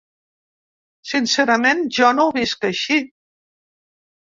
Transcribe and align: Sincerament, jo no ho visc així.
Sincerament, 1.11 1.85
jo 2.01 2.11
no 2.21 2.29
ho 2.33 2.35
visc 2.41 2.69
així. 2.75 3.03